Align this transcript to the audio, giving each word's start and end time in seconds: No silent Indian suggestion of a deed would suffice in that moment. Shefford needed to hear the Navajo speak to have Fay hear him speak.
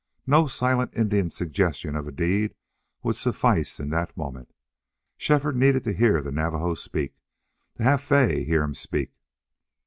No 0.25 0.47
silent 0.47 0.95
Indian 0.95 1.29
suggestion 1.29 1.95
of 1.95 2.07
a 2.07 2.11
deed 2.11 2.55
would 3.03 3.15
suffice 3.15 3.79
in 3.79 3.91
that 3.91 4.17
moment. 4.17 4.51
Shefford 5.15 5.55
needed 5.55 5.83
to 5.83 5.93
hear 5.93 6.23
the 6.23 6.31
Navajo 6.31 6.73
speak 6.73 7.13
to 7.75 7.83
have 7.83 8.01
Fay 8.01 8.43
hear 8.43 8.63
him 8.63 8.73
speak. 8.73 9.13